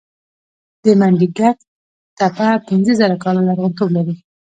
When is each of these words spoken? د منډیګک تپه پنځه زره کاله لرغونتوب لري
د 0.83 0.85
منډیګک 0.99 1.57
تپه 2.17 2.49
پنځه 2.67 2.93
زره 2.99 3.15
کاله 3.23 3.41
لرغونتوب 3.47 3.89
لري 3.97 4.15